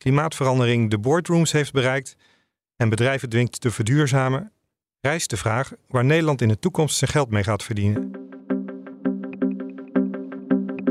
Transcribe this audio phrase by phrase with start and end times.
[0.00, 2.16] klimaatverandering de boardrooms heeft bereikt
[2.76, 4.52] en bedrijven dwingt te verduurzamen,
[5.00, 8.10] rijst de vraag waar Nederland in de toekomst zijn geld mee gaat verdienen.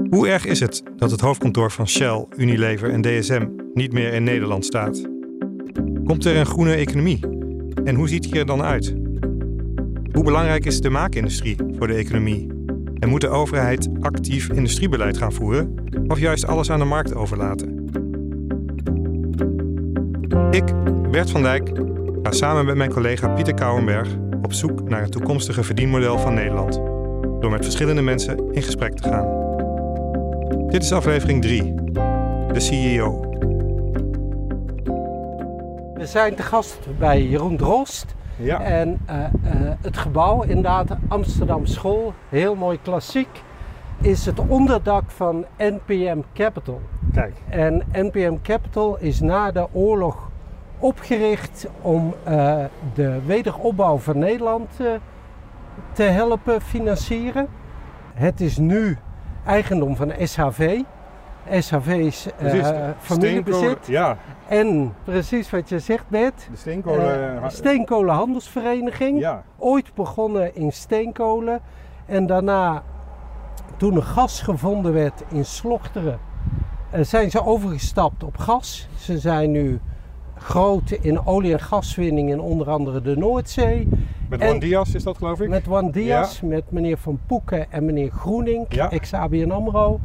[0.09, 4.23] Hoe erg is het dat het hoofdkantoor van Shell, Unilever en DSM niet meer in
[4.23, 5.01] Nederland staat?
[6.03, 7.19] Komt er een groene economie?
[7.83, 8.93] En hoe ziet die er dan uit?
[10.11, 12.47] Hoe belangrijk is de maakindustrie voor de economie?
[12.99, 15.75] En moet de overheid actief industriebeleid gaan voeren
[16.07, 17.78] of juist alles aan de markt overlaten?
[20.51, 20.73] Ik,
[21.11, 21.71] Bert van Dijk,
[22.23, 24.09] ga samen met mijn collega Pieter Kouwenberg
[24.41, 26.73] op zoek naar het toekomstige verdienmodel van Nederland.
[27.41, 29.47] Door met verschillende mensen in gesprek te gaan.
[30.69, 31.73] Dit is aflevering 3,
[32.53, 33.19] de CEO.
[35.93, 38.15] We zijn te gast bij Jeroen Drost.
[38.35, 38.61] Ja.
[38.61, 43.41] En uh, uh, het gebouw, inderdaad, Amsterdam School, heel mooi klassiek,
[44.01, 46.81] is het onderdak van NPM Capital.
[47.13, 47.33] Kijk.
[47.49, 50.28] En NPM Capital is na de oorlog
[50.79, 52.63] opgericht om uh,
[52.93, 54.69] de wederopbouw van Nederland
[55.91, 57.47] te helpen financieren.
[58.13, 58.97] Het is nu
[59.45, 60.81] eigendom van SHV.
[61.51, 63.87] SHV is uh, familiebezit.
[63.87, 64.17] Ja.
[64.47, 66.47] En precies wat je zegt, Bert.
[66.51, 67.33] De steenkolen...
[67.35, 69.19] Uh, steenkolenhandelsvereniging.
[69.19, 69.43] Ja.
[69.57, 71.61] Ooit begonnen in steenkolen.
[72.05, 72.83] En daarna,
[73.77, 76.19] toen er gas gevonden werd in Slochteren,
[76.95, 78.87] uh, zijn ze overgestapt op gas.
[78.97, 79.79] Ze zijn nu
[80.39, 83.87] groot in olie- en gaswinning in onder andere de Noordzee.
[84.29, 85.49] Met Juan Diaz is dat geloof ik?
[85.49, 86.47] Met Juan Diaz, ja.
[86.47, 88.91] met meneer Van Poeken en meneer Groening, ja.
[88.91, 89.99] ex-ABN AMRO.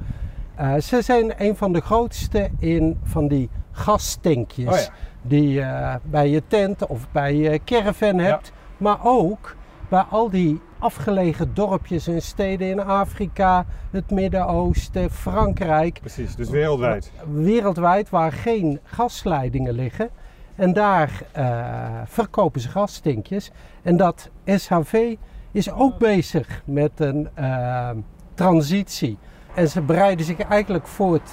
[0.60, 4.88] Uh, ze zijn een van de grootste in van die gastankjes oh ja.
[5.22, 8.52] die je uh, bij je tent of bij je caravan hebt.
[8.76, 9.56] Maar ook
[9.88, 15.98] bij al die afgelegen dorpjes en steden in Afrika, het Midden-Oosten, Frankrijk.
[16.00, 17.12] Precies, dus wereldwijd.
[17.32, 20.10] Wereldwijd waar geen gasleidingen liggen.
[20.56, 23.50] En daar uh, verkopen ze gastankjes.
[23.82, 25.16] En dat SHV
[25.52, 27.90] is ook bezig met een uh,
[28.34, 29.18] transitie.
[29.54, 31.30] En ze bereiden zich eigenlijk voort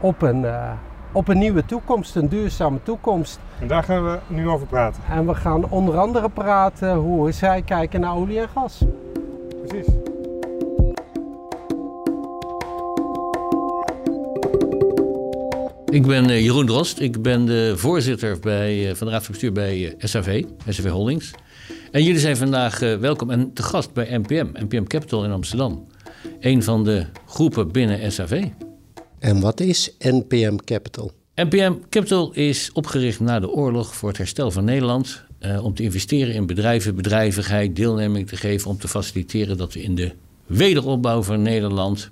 [0.00, 0.72] op een, uh,
[1.12, 3.40] op een nieuwe toekomst, een duurzame toekomst.
[3.60, 5.02] En daar gaan we nu over praten.
[5.10, 8.84] En we gaan onder andere praten hoe zij kijken naar olie en gas.
[9.66, 10.11] Precies.
[15.92, 17.00] Ik ben uh, Jeroen Drost.
[17.00, 20.88] Ik ben de voorzitter bij, uh, van de Raad van Bestuur bij uh, SAV, SAV
[20.88, 21.30] Holdings.
[21.90, 25.86] En jullie zijn vandaag welkom en te gast bij NPM, NPM Capital in Amsterdam.
[26.40, 28.44] Een van de groepen binnen SAV.
[29.18, 31.12] En wat is NPM Capital?
[31.34, 35.24] NPM Capital is opgericht na de oorlog voor het herstel van Nederland.
[35.62, 38.70] Om te investeren in bedrijven, bedrijvigheid, deelneming te geven.
[38.70, 40.12] Om te faciliteren dat we in de
[40.46, 42.10] wederopbouw van Nederland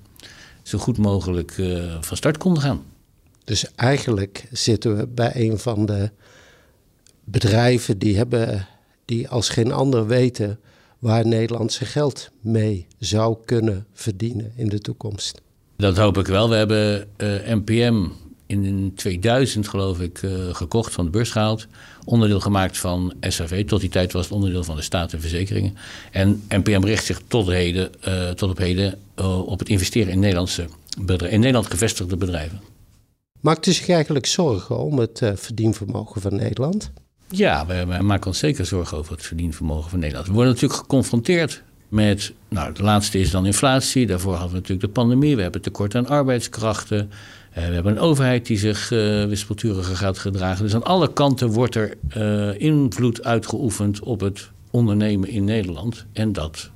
[0.62, 1.54] zo goed mogelijk
[2.00, 2.89] van start konden gaan.
[3.50, 6.10] Dus eigenlijk zitten we bij een van de
[7.24, 8.66] bedrijven die hebben,
[9.04, 10.58] die als geen ander weten
[10.98, 15.40] waar Nederland zijn geld mee zou kunnen verdienen in de toekomst.
[15.76, 16.48] Dat hoop ik wel.
[16.48, 17.08] We hebben
[17.46, 18.06] NPM
[18.46, 21.66] in 2000, geloof ik, uh, gekocht, van de beurs gehaald.
[22.04, 23.64] Onderdeel gemaakt van SAV.
[23.64, 25.76] Tot die tijd was het onderdeel van de staat en verzekeringen.
[26.10, 28.98] En NPM richt zich tot, heden, uh, tot op heden
[29.46, 30.66] op het investeren in, Nederlandse
[30.98, 32.69] bedrijven, in Nederland gevestigde bedrijven.
[33.40, 36.92] Maakt u zich eigenlijk zorgen om het verdienvermogen van Nederland?
[37.28, 40.26] Ja, wij, wij maken ons zeker zorgen over het verdienvermogen van Nederland.
[40.26, 44.06] We worden natuurlijk geconfronteerd met, nou, het laatste is dan inflatie.
[44.06, 45.36] Daarvoor hadden we natuurlijk de pandemie.
[45.36, 47.10] We hebben tekort aan arbeidskrachten.
[47.50, 50.64] Uh, we hebben een overheid die zich uh, wispelturiger gaat gedragen.
[50.64, 56.06] Dus aan alle kanten wordt er uh, invloed uitgeoefend op het ondernemen in Nederland.
[56.12, 56.70] En dat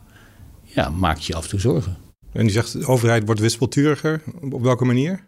[0.63, 1.97] ja, maakt je af en toe zorgen.
[2.33, 4.23] En die zegt, de overheid wordt wispelturiger.
[4.51, 5.25] Op welke manier?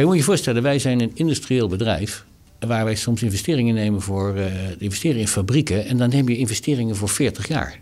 [0.00, 2.24] Kijk, moet je voorstellen, wij zijn een industrieel bedrijf
[2.58, 4.44] waar wij soms investeringen nemen voor uh,
[4.78, 5.86] investeren in fabrieken.
[5.86, 7.80] En dan neem je investeringen voor 40 jaar.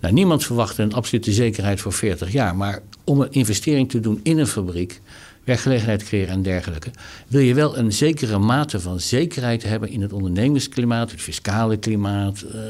[0.00, 2.56] Nou, niemand verwacht een absolute zekerheid voor 40 jaar.
[2.56, 5.00] Maar om een investering te doen in een fabriek,
[5.46, 6.90] werkgelegenheid creëren en dergelijke,
[7.28, 12.44] wil je wel een zekere mate van zekerheid hebben in het ondernemingsklimaat, het fiscale klimaat,
[12.46, 12.60] uh,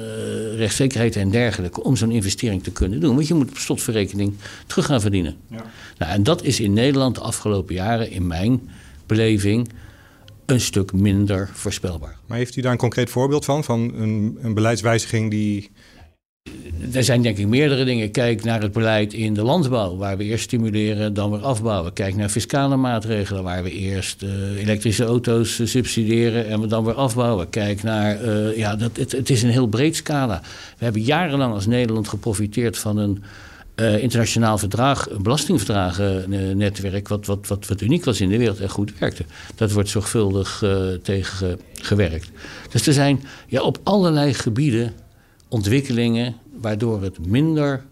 [0.57, 3.15] rechtszekerheid en dergelijke, om zo'n investering te kunnen doen.
[3.15, 4.35] Want je moet op slotverrekening
[4.67, 5.37] terug gaan verdienen.
[5.51, 5.65] Ja.
[5.99, 8.69] Nou, en dat is in Nederland de afgelopen jaren, in mijn
[9.07, 9.69] beleving,
[10.47, 12.19] een stuk minder voorspelbaar.
[12.27, 13.65] Maar heeft u daar een concreet voorbeeld van?
[13.65, 15.71] Van een, een beleidswijziging die
[16.93, 18.11] er zijn denk ik meerdere dingen.
[18.11, 21.93] Kijk naar het beleid in de landbouw, waar we eerst stimuleren, dan weer afbouwen.
[21.93, 26.85] Kijk naar fiscale maatregelen, waar we eerst uh, elektrische auto's uh, subsidiëren en we dan
[26.85, 27.51] weer afbouwen.
[27.51, 30.41] Kijk naar, uh, ja, dat, het, het, is een heel breed scala.
[30.79, 33.23] We hebben jarenlang als Nederland geprofiteerd van een
[34.01, 38.99] internationaal verdrag, een belastingverdragennetwerk, wat, wat, wat, wat uniek was in de wereld en goed
[38.99, 39.25] werkte.
[39.55, 40.65] Dat wordt zorgvuldig
[41.03, 42.31] tegen gewerkt.
[42.71, 44.93] Dus er zijn ja, op allerlei gebieden
[45.49, 47.85] ontwikkelingen waardoor het minder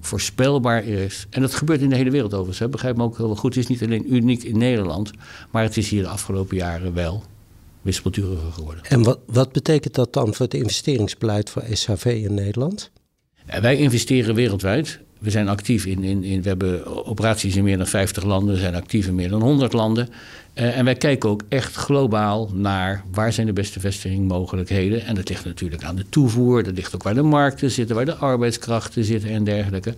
[0.00, 1.26] voorspelbaar is.
[1.30, 2.58] En dat gebeurt in de hele wereld overigens.
[2.58, 2.68] Hè.
[2.68, 3.54] Begrijp me ook heel goed.
[3.54, 5.10] Het is niet alleen uniek in Nederland,
[5.50, 7.22] maar het is hier de afgelopen jaren wel
[7.82, 8.84] wispelturiger geworden.
[8.84, 12.90] En wat, wat betekent dat dan voor het investeringsbeleid voor SHV in Nederland?
[13.60, 15.00] wij investeren wereldwijd.
[15.20, 18.60] We zijn actief in, in, in, we hebben operaties in meer dan 50 landen, we
[18.60, 20.08] zijn actief in meer dan 100 landen.
[20.54, 25.04] Uh, en wij kijken ook echt globaal naar waar zijn de beste vestigingmogelijkheden.
[25.04, 28.04] En dat ligt natuurlijk aan de toevoer, dat ligt ook waar de markten zitten, waar
[28.04, 29.94] de arbeidskrachten zitten en dergelijke.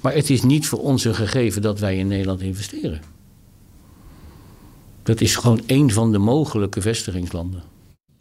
[0.00, 3.00] Maar het is niet voor ons een gegeven dat wij in Nederland investeren.
[5.02, 7.62] Dat is gewoon één van de mogelijke vestigingslanden.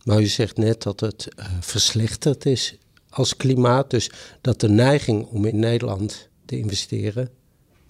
[0.04, 2.76] Maar u zegt net dat het uh, verslechterd is
[3.10, 4.12] als klimaat, dus
[4.42, 7.30] dat de neiging om in Nederland te investeren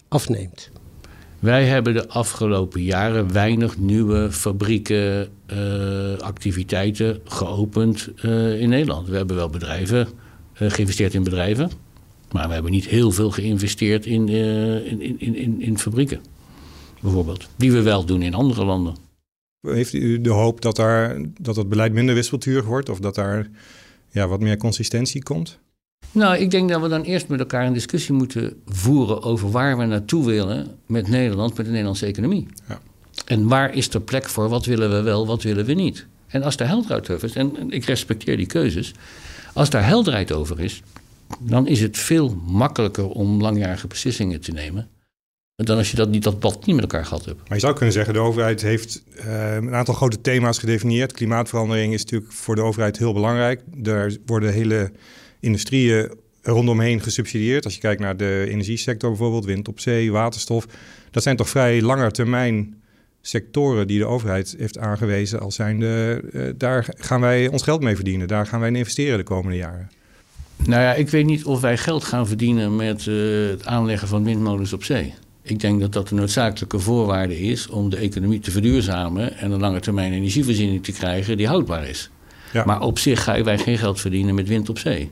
[0.08, 0.70] afneemt.
[1.38, 9.08] Wij hebben de afgelopen jaren weinig nieuwe fabrieken, uh, activiteiten geopend uh, in Nederland.
[9.08, 10.08] We hebben wel bedrijven,
[10.60, 11.70] uh, geïnvesteerd in bedrijven.
[12.32, 16.20] Maar we hebben niet heel veel geïnvesteerd in, in, in, in, in fabrieken,
[17.00, 17.48] bijvoorbeeld.
[17.56, 18.94] Die we wel doen in andere landen.
[19.60, 22.88] Heeft u de hoop dat, daar, dat het beleid minder wispelturig wordt?
[22.88, 23.50] Of dat daar
[24.10, 25.58] ja, wat meer consistentie komt?
[26.12, 29.78] Nou, ik denk dat we dan eerst met elkaar een discussie moeten voeren over waar
[29.78, 32.46] we naartoe willen met Nederland, met de Nederlandse economie.
[32.68, 32.80] Ja.
[33.26, 36.06] En waar is er plek voor, wat willen we wel, wat willen we niet.
[36.26, 38.94] En als daar helderheid over is, en ik respecteer die keuzes,
[39.52, 40.82] als daar helderheid over is,
[41.38, 44.88] dan is het veel makkelijker om langjarige beslissingen te nemen.
[45.56, 47.38] Dan als je dat niet, dat pad niet met elkaar gehad hebt.
[47.38, 51.12] Maar je zou kunnen zeggen, de overheid heeft uh, een aantal grote thema's gedefinieerd.
[51.12, 53.60] Klimaatverandering is natuurlijk voor de overheid heel belangrijk.
[53.76, 54.92] Daar worden hele
[55.44, 56.10] industrieën
[56.42, 57.64] rondomheen gesubsidieerd.
[57.64, 60.66] Als je kijkt naar de energiesector bijvoorbeeld, wind op zee, waterstof.
[61.10, 62.82] Dat zijn toch vrij lange termijn
[63.20, 66.22] sectoren die de overheid heeft aangewezen als zijnde...
[66.32, 68.28] Uh, daar gaan wij ons geld mee verdienen.
[68.28, 69.90] Daar gaan wij in investeren de komende jaren.
[70.56, 74.24] Nou ja, ik weet niet of wij geld gaan verdienen met uh, het aanleggen van
[74.24, 75.14] windmolens op zee.
[75.42, 79.60] Ik denk dat dat een noodzakelijke voorwaarde is om de economie te verduurzamen en een
[79.60, 82.10] lange termijn energievoorziening te krijgen die houdbaar is.
[82.52, 82.64] Ja.
[82.64, 85.10] Maar op zich gaan wij geen geld verdienen met wind op zee.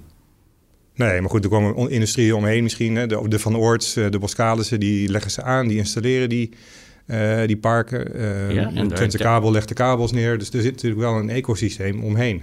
[1.09, 2.97] Nee, maar goed, er komen industrieën omheen misschien.
[2.97, 3.07] Hè.
[3.07, 6.51] De, de Van Oorts, eh, de Boskalissen, die leggen ze aan, die installeren die,
[7.07, 8.17] uh, die parken.
[8.17, 10.39] Uh, ja, en Twente Kabel legt de kabels neer.
[10.39, 12.43] Dus er zit natuurlijk wel een ecosysteem omheen.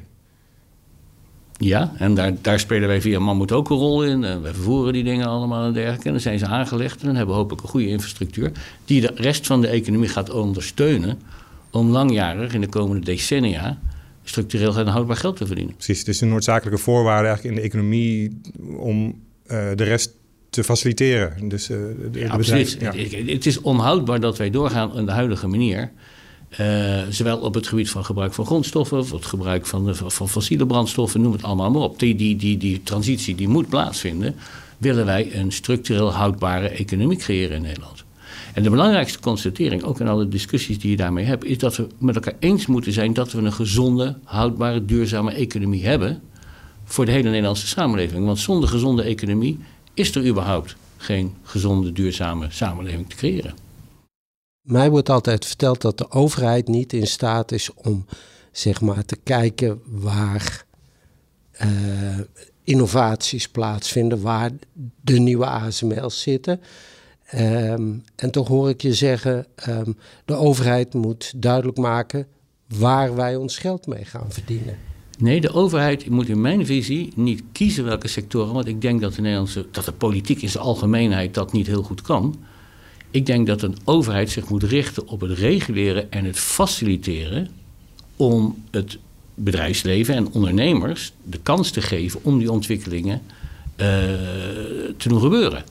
[1.58, 4.22] Ja, en daar, daar spelen wij via Mammoet ook een rol in.
[4.22, 6.06] We vervoeren die dingen allemaal en dergelijke.
[6.06, 8.52] En dan zijn ze aangelegd en dan hebben we hopelijk een goede infrastructuur...
[8.86, 11.20] die de rest van de economie gaat ondersteunen...
[11.72, 13.78] om langjarig in de komende decennia
[14.30, 15.76] structureel en houdbaar geld te verdienen.
[15.76, 18.42] Precies, het is een noodzakelijke voorwaarde eigenlijk in de economie
[18.78, 20.12] om uh, de rest
[20.50, 21.50] te faciliteren.
[21.50, 21.78] Dus, uh,
[22.12, 22.78] de, ja, precies.
[22.80, 22.94] Ja.
[23.26, 25.92] Het, is onhoudbaar dat wij doorgaan op de huidige manier.
[26.60, 30.66] Uh, zowel op het gebied van gebruik van grondstoffen, of het gebruik van, van fossiele
[30.66, 32.00] brandstoffen, noem het allemaal maar op.
[32.00, 34.36] Die, die, die, die transitie die moet plaatsvinden,
[34.78, 38.04] willen wij een structureel houdbare economie creëren in Nederland.
[38.54, 41.88] En de belangrijkste constatering, ook in alle discussies die je daarmee hebt, is dat we
[41.98, 46.22] met elkaar eens moeten zijn dat we een gezonde, houdbare, duurzame economie hebben
[46.84, 48.26] voor de hele Nederlandse samenleving.
[48.26, 49.60] Want zonder gezonde economie
[49.94, 53.54] is er überhaupt geen gezonde, duurzame samenleving te creëren.
[54.62, 58.06] Mij wordt altijd verteld dat de overheid niet in staat is om
[58.52, 60.66] zeg maar te kijken waar
[61.62, 62.20] uh,
[62.64, 64.52] innovaties plaatsvinden, waar
[65.02, 66.62] de nieuwe ASML's zitten.
[67.36, 72.28] Um, en toch hoor ik je zeggen, um, de overheid moet duidelijk maken
[72.68, 74.78] waar wij ons geld mee gaan verdienen.
[75.18, 79.14] Nee, de overheid moet in mijn visie niet kiezen welke sectoren, want ik denk dat
[79.14, 82.36] de, Nederlandse, dat de politiek in zijn algemeenheid dat niet heel goed kan.
[83.12, 87.50] Ik denk dat een overheid zich moet richten op het reguleren en het faciliteren
[88.16, 88.98] om het
[89.34, 93.86] bedrijfsleven en ondernemers de kans te geven om die ontwikkelingen uh,
[94.98, 95.64] te doen gebeuren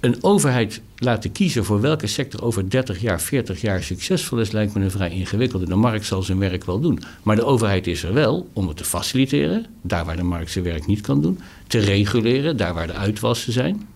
[0.00, 4.74] een overheid laten kiezen voor welke sector over 30 jaar, 40 jaar succesvol is, lijkt
[4.74, 5.66] me een vrij ingewikkelde.
[5.66, 7.02] De markt zal zijn werk wel doen.
[7.22, 10.64] Maar de overheid is er wel om het te faciliteren, daar waar de markt zijn
[10.64, 13.88] werk niet kan doen, te reguleren, daar waar de uitwassen zijn.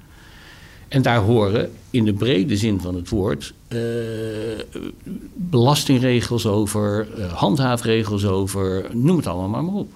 [0.89, 3.81] En daar horen in de brede zin van het woord uh,
[5.35, 9.93] belastingregels over, uh, handhaafregels over, noem het allemaal maar op.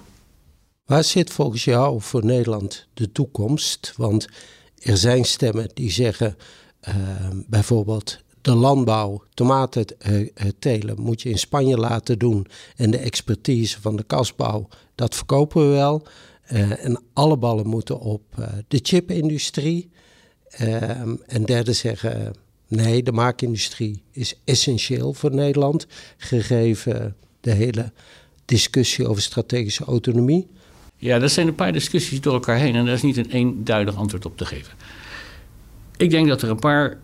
[0.85, 3.93] Waar zit volgens jou voor Nederland de toekomst?
[3.97, 4.27] Want
[4.81, 6.35] er zijn stemmen die zeggen
[6.87, 6.95] uh,
[7.47, 9.85] bijvoorbeeld de landbouw, tomaten
[10.59, 15.69] telen moet je in Spanje laten doen en de expertise van de kasbouw, dat verkopen
[15.69, 16.07] we wel.
[16.79, 18.21] en alle ballen moeten op
[18.67, 19.89] de chipindustrie.
[20.49, 22.33] Ehm, en derde zeggen,
[22.67, 27.91] nee, de maakindustrie is essentieel voor Nederland, gegeven de hele
[28.45, 30.47] discussie over strategische autonomie.
[31.01, 33.95] Ja, dat zijn een paar discussies door elkaar heen en daar is niet een eenduidig
[33.95, 34.73] antwoord op te geven.
[35.97, 36.97] Ik denk dat er een paar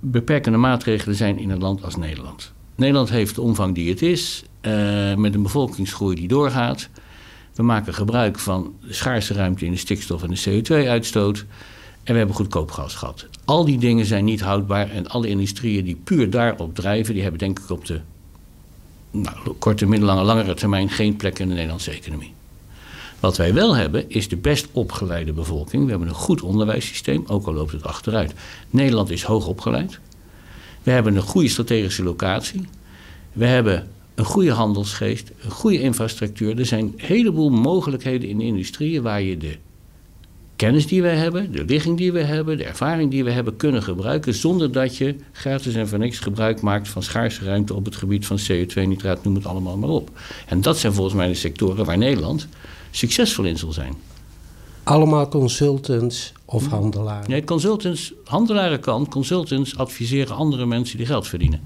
[0.00, 2.52] beperkende maatregelen zijn in een land als Nederland.
[2.74, 6.88] Nederland heeft de omvang die het is, uh, met een bevolkingsgroei die doorgaat.
[7.54, 11.44] We maken gebruik van de schaarse ruimte in de stikstof en de CO2-uitstoot.
[12.02, 13.26] En we hebben goedkoop gas gehad.
[13.44, 14.90] Al die dingen zijn niet houdbaar.
[14.90, 18.00] En alle industrieën die puur daarop drijven, die hebben denk ik op de
[19.10, 22.32] nou, korte, middellange, langere termijn geen plek in de Nederlandse economie.
[23.20, 25.84] Wat wij wel hebben, is de best opgeleide bevolking.
[25.84, 28.34] We hebben een goed onderwijssysteem, ook al loopt het achteruit.
[28.70, 29.98] Nederland is hoog opgeleid.
[30.82, 32.68] We hebben een goede strategische locatie.
[33.32, 36.58] We hebben een goede handelsgeest, een goede infrastructuur.
[36.58, 39.56] Er zijn een heleboel mogelijkheden in de industrieën waar je de
[40.56, 43.82] kennis die wij hebben, de ligging die we hebben, de ervaring die we hebben kunnen
[43.82, 47.96] gebruiken zonder dat je gratis en voor niks gebruik maakt van schaarse ruimte op het
[47.96, 50.10] gebied van CO2-nitraat, noem het allemaal maar op.
[50.46, 52.48] En dat zijn volgens mij de sectoren waar Nederland
[52.96, 53.94] succesvol in zal zijn.
[54.82, 57.30] Allemaal consultants of handelaren?
[57.30, 61.60] Nee, consultants, handelaren kan, consultants adviseren andere mensen die geld verdienen.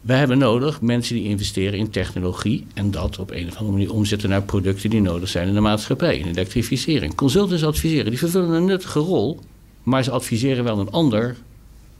[0.00, 3.92] Wij hebben nodig mensen die investeren in technologie en dat op een of andere manier
[3.92, 7.14] omzetten naar producten die nodig zijn in de maatschappij, in elektrificering.
[7.14, 9.38] Consultants adviseren, die vervullen een nuttige rol,
[9.82, 11.36] maar ze adviseren wel een ander,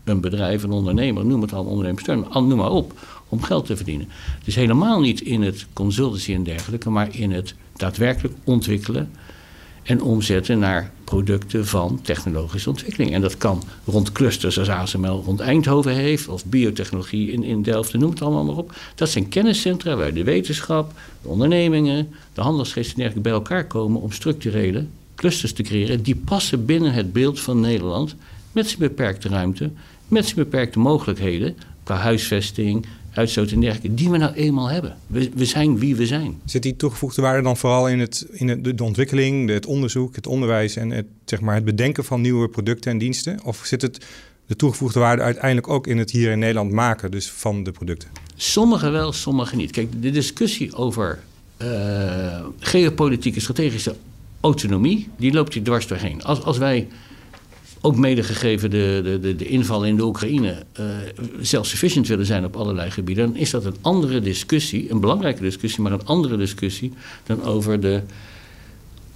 [0.05, 2.93] een bedrijf, een ondernemer, noem het al ondernemersteun, noem maar op,
[3.29, 4.09] om geld te verdienen.
[4.45, 9.11] Dus helemaal niet in het consultancy en dergelijke, maar in het daadwerkelijk ontwikkelen
[9.83, 13.13] en omzetten naar producten van technologische ontwikkeling.
[13.13, 17.93] En dat kan rond clusters zoals ASML rond Eindhoven heeft, of biotechnologie in, in Delft,
[17.93, 18.77] noem het allemaal maar op.
[18.95, 20.93] Dat zijn kenniscentra waar de wetenschap,
[21.23, 26.93] de ondernemingen, de handelsgeesten bij elkaar komen om structurele clusters te creëren die passen binnen
[26.93, 28.15] het beeld van Nederland
[28.53, 29.71] met zijn beperkte ruimte,
[30.09, 32.87] met zijn beperkte mogelijkheden qua huisvesting,
[33.19, 34.97] uitstoot en dergelijke, die we nou eenmaal hebben.
[35.07, 36.41] We, we zijn wie we zijn.
[36.45, 40.27] Zit die toegevoegde waarde dan vooral in, het, in de, de ontwikkeling, het onderzoek, het
[40.27, 43.41] onderwijs en het, zeg maar, het bedenken van nieuwe producten en diensten?
[43.45, 44.07] Of zit het
[44.47, 48.09] de toegevoegde waarde uiteindelijk ook in het hier in Nederland maken dus van de producten?
[48.37, 49.71] Sommige wel, sommige niet.
[49.71, 51.19] Kijk, de discussie over
[51.63, 53.97] uh, geopolitieke strategische
[54.41, 56.23] autonomie, die loopt hier dwars doorheen.
[56.23, 56.89] Als, als wij
[57.81, 63.27] ook medegegeven de, de, de, inval in de Oekraïne, uh, willen zijn op allerlei gebieden,
[63.27, 66.93] dan is dat een andere discussie, een belangrijke discussie, maar een andere discussie
[67.27, 68.03] dan over de,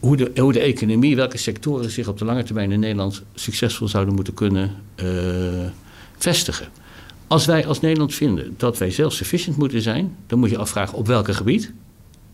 [0.01, 3.89] hoe, de, hoe de economie, welke sectoren zich op de lange termijn in Nederland succesvol
[3.89, 5.07] zouden moeten kunnen uh,
[6.17, 6.69] vestigen.
[7.27, 11.07] Als wij als Nederland vinden dat wij self-sufficient moeten zijn, dan moet je afvragen op
[11.07, 11.73] welk gebied.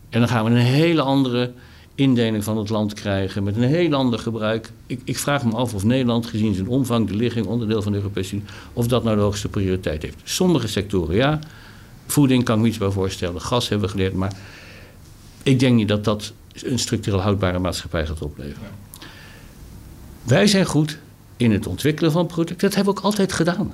[0.09, 1.51] En dan gaan we een hele andere
[1.99, 4.71] indeling van het land krijgen met een heel ander gebruik.
[4.85, 7.97] Ik, ik, vraag me af of Nederland, gezien zijn omvang, de ligging, onderdeel van de
[7.97, 10.17] Europese Unie, of dat nou de hoogste prioriteit heeft.
[10.23, 11.39] Sommige sectoren ja,
[12.07, 14.33] voeding kan ik me iets bij voorstellen, gas hebben we geleerd, maar
[15.43, 18.69] ik denk niet dat dat een structureel houdbare maatschappij gaat opleveren.
[20.23, 20.97] Wij zijn goed
[21.37, 23.73] in het ontwikkelen van producten, dat hebben we ook altijd gedaan.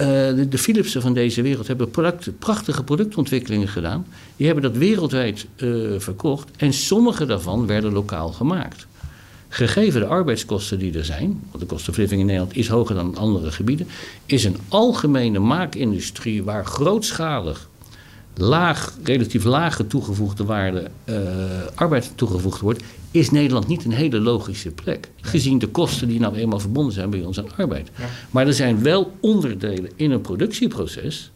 [0.00, 4.06] Uh, de, de, Philipsen van deze wereld hebben product, prachtige productontwikkelingen gedaan.
[4.36, 6.48] Die hebben dat wereldwijd uh, verkocht.
[6.56, 8.86] En sommige daarvan werden lokaal gemaakt.
[9.48, 12.94] Gegeven de arbeidskosten die er zijn, want de kost of living in Nederland is hoger
[12.94, 13.86] dan in andere gebieden,
[14.26, 17.68] is een algemene maakindustrie waar grootschalig
[18.34, 21.16] laag, relatief lage toegevoegde waarde uh,
[21.74, 25.08] arbeid toegevoegd wordt, is Nederland niet een hele logische plek.
[25.20, 27.90] Gezien de kosten die nou eenmaal verbonden zijn bij ons aan arbeid.
[28.30, 31.30] Maar er zijn wel onderdelen in een productieproces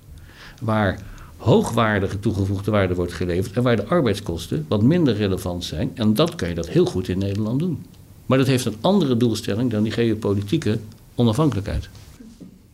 [0.63, 0.99] waar
[1.37, 5.91] hoogwaardige toegevoegde waarde wordt geleverd en waar de arbeidskosten wat minder relevant zijn.
[5.95, 7.85] En dat kan je dat heel goed in Nederland doen.
[8.27, 10.79] Maar dat heeft een andere doelstelling dan die geopolitieke
[11.15, 11.89] onafhankelijkheid.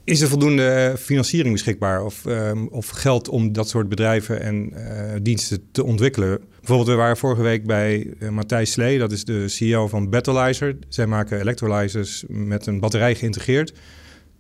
[0.05, 5.13] Is er voldoende financiering beschikbaar of, um, of geld om dat soort bedrijven en uh,
[5.23, 6.41] diensten te ontwikkelen?
[6.61, 10.77] Bijvoorbeeld, we waren vorige week bij uh, Matthijs Slee, dat is de CEO van Battleizer.
[10.89, 13.73] Zij maken electrolyzers met een batterij geïntegreerd.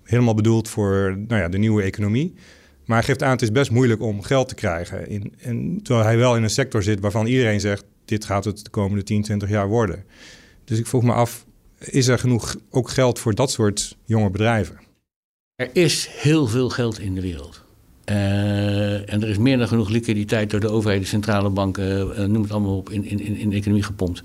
[0.02, 2.34] Helemaal bedoeld voor nou ja, de nieuwe economie.
[2.84, 5.08] Maar hij geeft aan, het is best moeilijk om geld te krijgen.
[5.08, 8.64] In, en, terwijl hij wel in een sector zit waarvan iedereen zegt, dit gaat het
[8.64, 10.04] de komende 10, 20 jaar worden.
[10.64, 11.46] Dus ik vroeg me af,
[11.78, 14.78] is er genoeg ook geld voor dat soort jonge bedrijven?
[15.56, 17.64] Er is heel veel geld in de wereld.
[18.10, 22.24] Uh, en er is meer dan genoeg liquiditeit door de overheid, de centrale banken, uh,
[22.24, 24.22] noem het allemaal op, in, in, in de economie gepompt.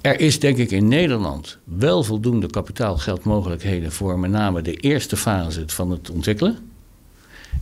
[0.00, 5.62] Er is denk ik in Nederland wel voldoende kapitaalgeldmogelijkheden voor met name de eerste fase
[5.66, 6.58] van het ontwikkelen.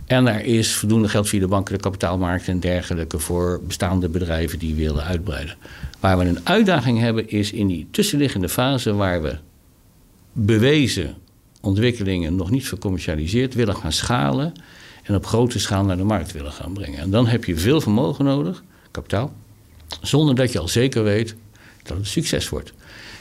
[0.06, 4.58] En er is voldoende geld via de banken, de kapitaalmarkt en dergelijke voor bestaande bedrijven
[4.58, 5.56] die willen uitbreiden.
[6.00, 9.36] Waar we een uitdaging hebben is in die tussenliggende fase waar we
[10.32, 11.14] bewezen
[11.62, 14.52] ontwikkelingen nog niet vercommercialiseerd willen gaan schalen
[15.02, 16.98] en op grote schaal naar de markt willen gaan brengen.
[16.98, 19.32] En dan heb je veel vermogen nodig, kapitaal,
[20.00, 21.34] zonder dat je al zeker weet
[21.82, 22.72] dat het succes wordt.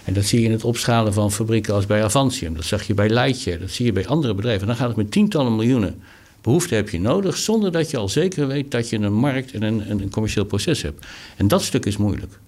[0.04, 2.56] En dat zie je in het opschalen van fabrieken als bij Avantium.
[2.56, 4.68] Dat zag je bij Leitje, dat zie je bij andere bedrijven.
[4.68, 6.02] Dan gaat het met tientallen miljoenen
[6.42, 9.62] behoefte heb je nodig, zonder dat je al zeker weet dat je een markt en
[9.62, 11.06] een, een commercieel proces hebt.
[11.38, 12.40] En dat stuk is moeilijk.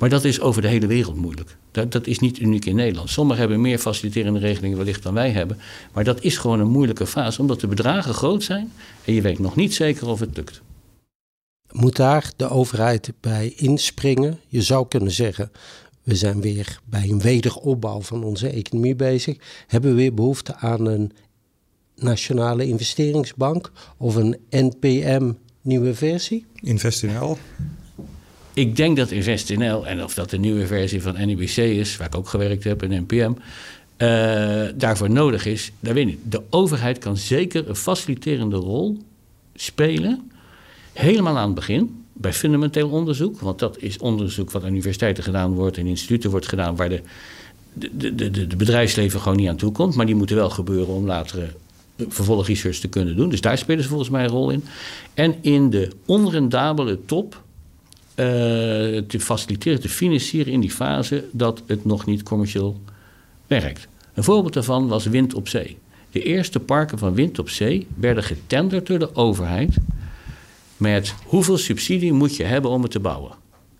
[0.00, 1.56] Maar dat is over de hele wereld moeilijk.
[1.70, 3.10] Dat, dat is niet uniek in Nederland.
[3.10, 5.58] Sommigen hebben meer faciliterende regelingen wellicht dan wij hebben.
[5.92, 8.72] Maar dat is gewoon een moeilijke fase, omdat de bedragen groot zijn
[9.04, 10.62] en je weet nog niet zeker of het lukt.
[11.70, 14.40] Moet daar de overheid bij inspringen?
[14.46, 15.50] Je zou kunnen zeggen,
[16.02, 19.36] we zijn weer bij een wederopbouw van onze economie bezig.
[19.66, 21.12] Hebben we weer behoefte aan een
[21.96, 26.46] Nationale Investeringsbank of een NPM nieuwe versie?
[26.54, 27.38] InvestNL.
[28.54, 32.16] Ik denk dat InvestNL, en of dat de nieuwe versie van NIBC is, waar ik
[32.16, 33.32] ook gewerkt heb in NPM,
[33.96, 34.08] eh,
[34.74, 36.18] daarvoor nodig is, daar weet ik.
[36.22, 38.98] De overheid kan zeker een faciliterende rol
[39.54, 40.30] spelen,
[40.92, 43.40] helemaal aan het begin, bij fundamenteel onderzoek.
[43.40, 47.02] Want dat is onderzoek wat aan universiteiten gedaan wordt en instituten wordt gedaan, waar de,
[47.72, 49.94] de, de, de, bedrijfsleven gewoon niet aan toe komt.
[49.94, 51.54] Maar die moeten wel gebeuren om later
[52.08, 53.28] vervolgresearch te kunnen doen.
[53.28, 54.64] Dus daar spelen ze volgens mij een rol in.
[55.14, 57.42] En in de onrendabele top
[59.06, 62.80] te faciliteren, te financieren in die fase dat het nog niet commercieel
[63.46, 63.88] werkt.
[64.14, 65.78] Een voorbeeld daarvan was wind op zee.
[66.10, 69.76] De eerste parken van wind op zee werden getenderd door de overheid
[70.76, 73.32] met hoeveel subsidie moet je hebben om het te bouwen.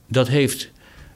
[0.07, 0.71] Dat heeft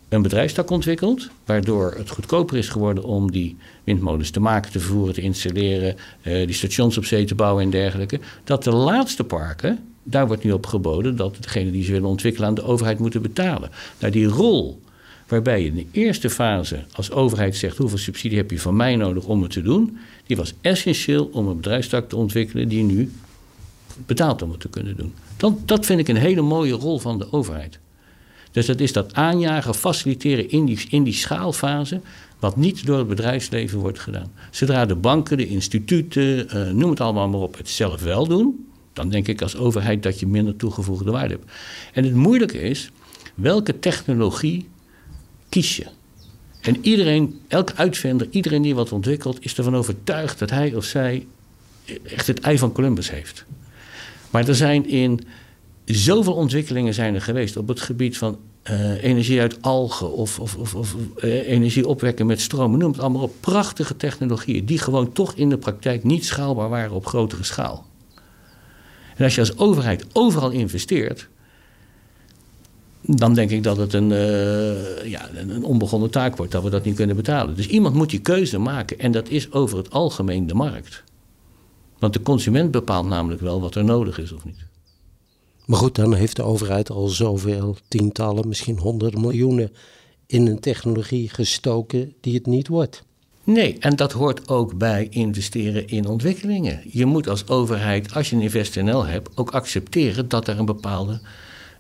[0.09, 5.15] een bedrijfstak ontwikkeld, waardoor het goedkoper is geworden om die windmolens te maken, te vervoeren,
[5.15, 8.21] te installeren, uh, die stations op zee te bouwen en dergelijke.
[8.45, 12.49] Dat de laatste parken, daar wordt nu op geboden dat degene die ze willen ontwikkelen
[12.49, 13.71] aan de overheid moeten betalen.
[13.99, 14.83] Nou, die rol
[15.29, 18.97] waarbij je in de eerste fase als overheid zegt hoeveel subsidie heb je van mij
[18.97, 23.13] nodig om het te doen, die was essentieel om een bedrijfstak te ontwikkelen die nu
[24.07, 25.13] betaalt om het te kunnen doen.
[25.37, 27.79] Dat, dat vind ik een hele mooie rol van de overheid.
[28.51, 32.01] Dus dat is dat aanjagen, faciliteren in die, in die schaalfase,
[32.39, 34.33] wat niet door het bedrijfsleven wordt gedaan.
[34.51, 38.67] Zodra de banken, de instituten, uh, noem het allemaal maar op, het zelf wel doen,
[38.95, 41.53] dan denk ik als overheid dat je minder toegevoegde waarde hebt.
[41.93, 42.91] En het moeilijke is,
[43.35, 44.69] welke technologie
[45.49, 45.87] kies je?
[46.61, 51.27] En iedereen, elke uitvinder, iedereen die wat ontwikkelt, is ervan overtuigd dat hij of zij
[52.03, 53.45] echt het ei van Columbus heeft.
[54.31, 55.21] Maar er zijn in
[55.85, 58.39] zoveel ontwikkelingen zijn er geweest op het gebied van
[58.71, 62.79] uh, energie uit algen of, of, of, of uh, energie opwekken met stroom.
[62.79, 63.35] Noem het allemaal op.
[63.41, 67.87] Prachtige technologieën die gewoon toch in de praktijk niet schaalbaar waren op grotere schaal.
[69.17, 71.29] En als je als overheid overal investeert,
[73.01, 76.85] dan denk ik dat het een, uh, ja, een onbegonnen taak wordt dat we dat
[76.85, 77.55] niet kunnen betalen.
[77.55, 81.03] Dus iemand moet die keuze maken en dat is over het algemeen de markt.
[81.99, 84.67] Want de consument bepaalt namelijk wel wat er nodig is of niet.
[85.67, 89.73] Maar goed, dan heeft de overheid al zoveel tientallen, misschien honderden miljoenen
[90.27, 93.05] in een technologie gestoken die het niet wordt.
[93.45, 96.81] Nee, en dat hoort ook bij investeren in ontwikkelingen.
[96.91, 101.21] Je moet als overheid, als je een InvestNL hebt, ook accepteren dat er een bepaalde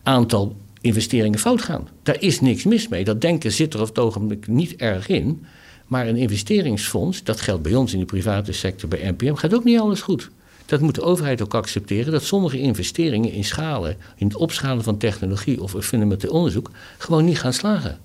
[0.02, 1.88] aantal investeringen fout gaan.
[2.02, 3.04] Daar is niks mis mee.
[3.04, 5.44] Dat denken zit er op het ogenblik niet erg in.
[5.86, 9.64] Maar een investeringsfonds, dat geldt bij ons in de private sector, bij NPM, gaat ook
[9.64, 10.30] niet alles goed.
[10.66, 14.98] Dat moet de overheid ook accepteren, dat sommige investeringen in schalen, in het opschalen van
[14.98, 17.98] technologie of fundamenteel onderzoek, gewoon niet gaan slagen.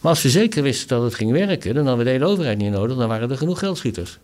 [0.00, 2.58] Maar als we zeker wisten dat het ging werken, dan hadden we de hele overheid
[2.58, 4.18] niet nodig, dan waren er genoeg geldschieters.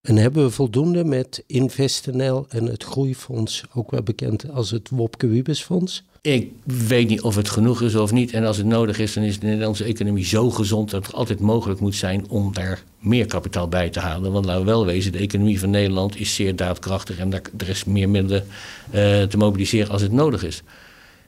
[0.00, 5.26] En hebben we voldoende met InvestNL en het Groeifonds, ook wel bekend als het Wopke
[5.26, 6.04] Wiebesfonds?
[6.20, 8.32] Ik weet niet of het genoeg is of niet.
[8.32, 11.40] En als het nodig is, dan is de Nederlandse economie zo gezond dat het altijd
[11.40, 14.32] mogelijk moet zijn om daar meer kapitaal bij te halen.
[14.32, 17.84] Want laten we wel wezen, de economie van Nederland is zeer daadkrachtig en er is
[17.84, 18.46] meer middelen
[18.94, 20.62] uh, te mobiliseren als het nodig is.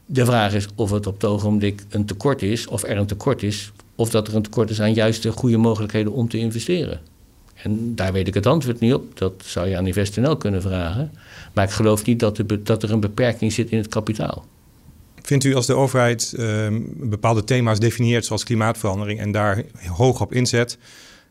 [0.07, 3.43] De vraag is of het op het ogenblik een tekort is, of er een tekort
[3.43, 7.01] is, of dat er een tekort is aan juiste goede mogelijkheden om te investeren.
[7.63, 9.19] En daar weet ik het antwoord niet op.
[9.19, 11.11] Dat zou je aan InvestNL kunnen vragen.
[11.53, 14.45] Maar ik geloof niet dat, dat er een beperking zit in het kapitaal.
[15.23, 20.33] Vindt u als de overheid ehm, bepaalde thema's definieert, zoals klimaatverandering, en daar hoog op
[20.33, 20.79] inzet,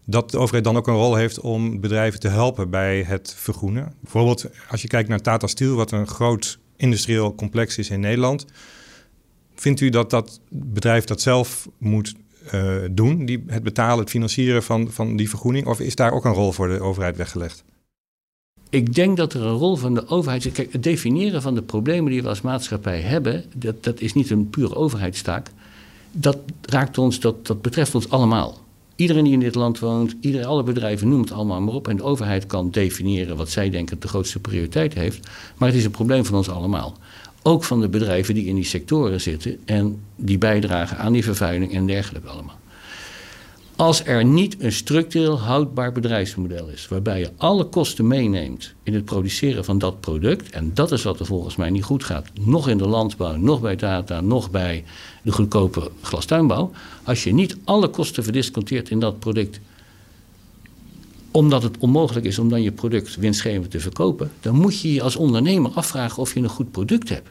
[0.05, 3.93] dat de overheid dan ook een rol heeft om bedrijven te helpen bij het vergroenen?
[4.01, 8.45] Bijvoorbeeld als je kijkt naar Tata Steel, wat een groot industrieel complex is in Nederland.
[9.55, 12.15] Vindt u dat dat bedrijf dat zelf moet
[12.53, 15.67] uh, doen, die, het betalen, het financieren van, van die vergroening?
[15.67, 17.63] Of is daar ook een rol voor de overheid weggelegd?
[18.69, 20.51] Ik denk dat er een rol van de overheid is.
[20.51, 24.29] Kijk, het definiëren van de problemen die we als maatschappij hebben, dat, dat is niet
[24.29, 25.51] een pure overheidstaak.
[26.11, 28.64] Dat raakt ons, dat, dat betreft ons allemaal.
[28.95, 31.87] Iedereen die in dit land woont, iedereen, alle bedrijven, noem het allemaal maar op.
[31.87, 35.27] En de overheid kan definiëren wat zij denken de grootste prioriteit heeft.
[35.57, 36.97] Maar het is een probleem van ons allemaal.
[37.43, 41.73] Ook van de bedrijven die in die sectoren zitten en die bijdragen aan die vervuiling
[41.73, 42.59] en dergelijke allemaal.
[43.75, 49.05] Als er niet een structureel houdbaar bedrijfsmodel is, waarbij je alle kosten meeneemt in het
[49.05, 52.69] produceren van dat product, en dat is wat er volgens mij niet goed gaat, nog
[52.69, 54.83] in de landbouw, nog bij data, nog bij
[55.25, 56.71] de goedkope glastuinbouw,
[57.03, 59.59] als je niet alle kosten verdisconteert in dat product,
[61.31, 65.01] omdat het onmogelijk is om dan je product winstgevend te verkopen, dan moet je je
[65.01, 67.29] als ondernemer afvragen of je een goed product hebt.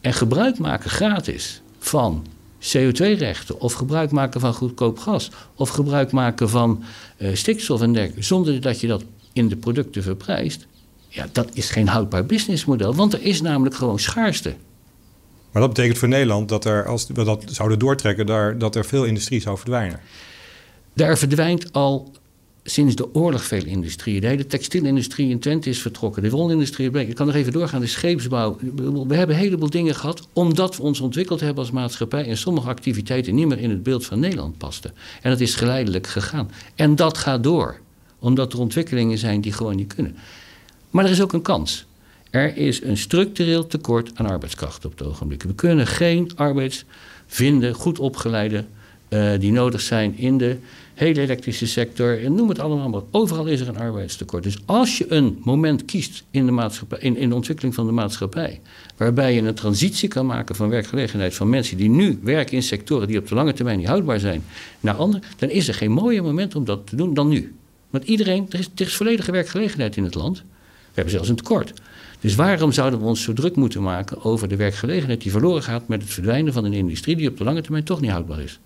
[0.00, 2.26] En gebruik maken gratis van
[2.60, 6.82] CO2-rechten of gebruik maken van goedkoop gas of gebruik maken van
[7.18, 10.66] uh, stikstof en dergelijke, zonder dat je dat in de producten verprijst,
[11.08, 14.54] ja, dat is geen houdbaar businessmodel, want er is namelijk gewoon schaarste.
[15.54, 18.84] Maar dat betekent voor Nederland dat er, als we dat zouden doortrekken, daar, dat er
[18.84, 20.00] veel industrie zou verdwijnen.
[20.92, 22.12] Daar verdwijnt al
[22.64, 24.20] sinds de oorlog veel industrieën.
[24.20, 26.22] De hele textielindustrie in Twente is vertrokken.
[26.22, 28.56] De wolindustrie, ik kan nog even doorgaan, de scheepsbouw.
[29.06, 32.26] We hebben een heleboel dingen gehad omdat we ons ontwikkeld hebben als maatschappij...
[32.26, 34.92] en sommige activiteiten niet meer in het beeld van Nederland pasten.
[35.22, 36.50] En dat is geleidelijk gegaan.
[36.74, 37.80] En dat gaat door,
[38.18, 40.16] omdat er ontwikkelingen zijn die gewoon niet kunnen.
[40.90, 41.86] Maar er is ook een kans.
[42.34, 45.42] Er is een structureel tekort aan arbeidskrachten op het ogenblik.
[45.42, 46.84] We kunnen geen arbeids
[47.26, 48.64] vinden, goed opgeleide,
[49.08, 50.56] uh, die nodig zijn in de
[50.94, 53.00] hele elektrische sector, en noem het allemaal maar.
[53.10, 54.42] Overal is er een arbeidstekort.
[54.42, 58.60] Dus als je een moment kiest in de, maatschappij, in, in ontwikkeling van de maatschappij,
[58.96, 63.06] waarbij je een transitie kan maken van werkgelegenheid van mensen die nu werken in sectoren
[63.06, 64.44] die op de lange termijn niet houdbaar zijn,
[64.80, 67.54] naar andere, dan is er geen mooier moment om dat te doen dan nu.
[67.90, 70.36] Want iedereen, er is, er is volledige werkgelegenheid in het land.
[70.38, 71.72] We hebben zelfs een tekort.
[72.24, 75.88] Dus waarom zouden we ons zo druk moeten maken over de werkgelegenheid die verloren gaat
[75.88, 78.60] met het verdwijnen van een industrie die op de lange termijn toch niet houdbaar is?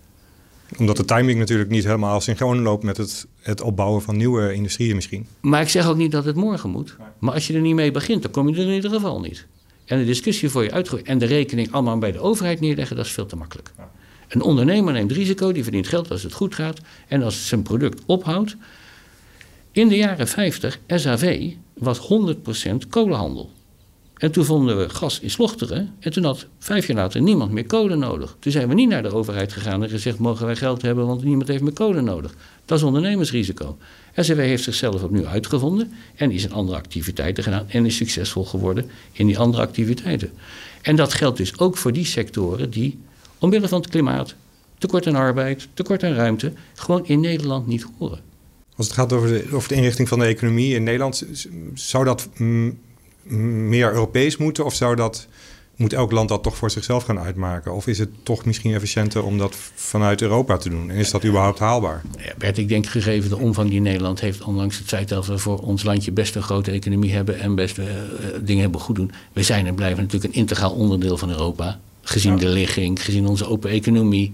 [0.77, 4.95] Omdat de timing natuurlijk niet helemaal synchroon loopt met het, het opbouwen van nieuwe industrieën
[4.95, 5.27] misschien.
[5.41, 6.95] Maar ik zeg ook niet dat het morgen moet.
[7.19, 9.45] Maar als je er niet mee begint, dan kom je er in ieder geval niet.
[9.85, 13.05] En de discussie voor je uitgooien en de rekening allemaal bij de overheid neerleggen, dat
[13.05, 13.71] is veel te makkelijk.
[14.27, 16.79] Een ondernemer neemt risico, die verdient geld als het goed gaat.
[17.07, 18.55] En als zijn product ophoudt.
[19.71, 23.49] In de jaren 50, SAV was 100% kolenhandel.
[24.19, 25.95] En toen vonden we gas in Slochteren.
[25.99, 28.35] En toen had vijf jaar later niemand meer kolen nodig.
[28.39, 31.23] Toen zijn we niet naar de overheid gegaan en gezegd: mogen wij geld hebben, want
[31.23, 32.35] niemand heeft meer kolen nodig.
[32.65, 33.77] Dat is ondernemersrisico.
[34.15, 38.89] SCW heeft zichzelf opnieuw uitgevonden en is in andere activiteiten gedaan en is succesvol geworden
[39.11, 40.31] in die andere activiteiten.
[40.81, 42.99] En dat geldt dus ook voor die sectoren die,
[43.37, 44.35] omwille van het klimaat,
[44.77, 48.28] tekort aan arbeid, tekort aan ruimte, gewoon in Nederland niet horen.
[48.79, 51.25] Als het gaat over de, over de inrichting van de economie in Nederland,
[51.73, 52.29] zou dat
[53.23, 54.65] meer Europees moeten?
[54.65, 55.27] Of zou dat,
[55.75, 57.73] moet elk land dat toch voor zichzelf gaan uitmaken?
[57.73, 60.89] Of is het toch misschien efficiënter om dat vanuit Europa te doen?
[60.89, 62.01] En is dat überhaupt haalbaar?
[62.17, 64.43] Ja, Bert, ik denk gegeven de omvang die Nederland heeft...
[64.43, 67.39] ondanks het feit dat we voor ons landje best een grote economie hebben...
[67.39, 67.85] en best uh,
[68.41, 69.11] dingen hebben goed doen...
[69.33, 71.79] we zijn en blijven natuurlijk een integraal onderdeel van Europa.
[72.01, 74.33] Gezien de ligging, gezien onze open economie.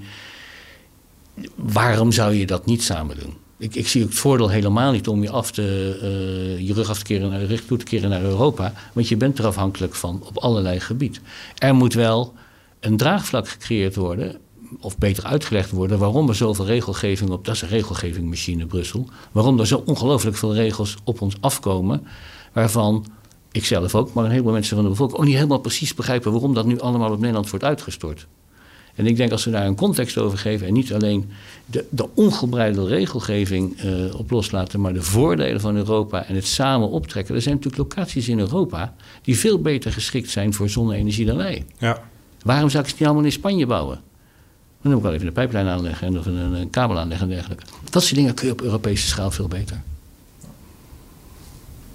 [1.56, 3.44] Waarom zou je dat niet samen doen?
[3.58, 7.04] Ik, zie het voordeel helemaal niet om je, af te, uh, je rug af te
[7.04, 8.74] keren, naar, richt toe te keren naar Europa.
[8.94, 11.22] Want je bent er afhankelijk van op allerlei gebied.
[11.58, 12.34] Er moet wel
[12.80, 14.38] een draagvlak gecreëerd worden,
[14.80, 19.60] of beter uitgelegd worden, waarom er zoveel regelgeving op, dat is een regelgevingmachine Brussel, waarom
[19.60, 22.08] er zo ongelooflijk veel regels op ons afkomen,
[22.54, 23.06] waarvan
[23.52, 26.32] ik zelf ook, maar een heleboel mensen van de bevolking ook niet helemaal precies begrijpen
[26.32, 28.28] waarom dat nu allemaal op Nederland wordt uitgestort.
[28.96, 31.32] En ik denk als we daar een context over geven en niet alleen
[31.66, 36.90] de, de ongebreidelde regelgeving uh, op loslaten, maar de voordelen van Europa en het samen
[36.90, 37.36] optrekken.
[37.36, 41.66] Er zijn natuurlijk locaties in Europa die veel beter geschikt zijn voor zonne-energie dan wij.
[41.78, 42.02] Ja.
[42.44, 44.02] Waarom zou ik ze niet allemaal in Spanje bouwen?
[44.82, 47.64] Dan moet ik wel even een pijplijn aanleggen of een, een, kabel aanleggen en dergelijke.
[47.90, 49.82] Dat soort dingen kun je op Europese schaal veel beter.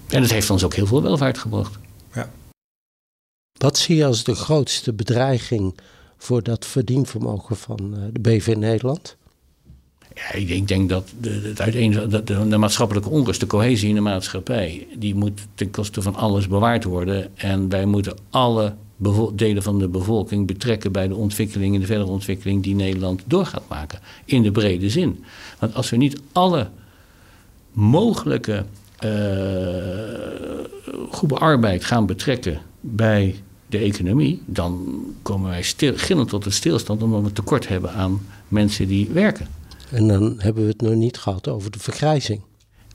[0.07, 1.77] En het heeft ons ook heel veel welvaart gebracht.
[2.13, 2.29] Ja.
[3.57, 5.79] Wat zie je als de grootste bedreiging
[6.21, 9.17] voor dat verdienvermogen van eh, de BV Nederland?
[10.13, 11.53] Ja, ik denk dat de,
[12.23, 16.47] de, de, maatschappelijke onrust, de cohesie in de maatschappij, die moet ten koste van alles
[16.47, 17.37] bewaard worden.
[17.37, 18.75] En wij moeten alle
[19.33, 23.45] delen van de bevolking betrekken bij de ontwikkeling en de verdere ontwikkeling die Nederland door
[23.45, 23.99] gaat maken.
[24.25, 25.23] In de brede zin.
[25.59, 26.69] Want als we niet alle
[27.71, 28.65] mogelijke
[29.05, 29.11] uh,
[31.11, 33.35] groepen arbeid gaan betrekken bij
[33.71, 38.21] de economie, dan komen wij stil, gillend tot een stilstand omdat we tekort hebben aan
[38.47, 39.47] mensen die werken.
[39.91, 42.41] En dan hebben we het nog niet gehad over de vergrijzing.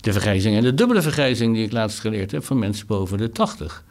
[0.01, 3.31] De vergrijzing en de dubbele vergrijzing die ik laatst geleerd heb van mensen boven de
[3.31, 3.85] 80.